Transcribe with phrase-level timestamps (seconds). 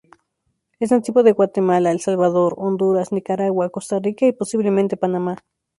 [0.79, 5.35] Es nativo de Guatemala, El Salvador, Honduras, Nicaragua, Costa Rica, y posiblemente Panamá.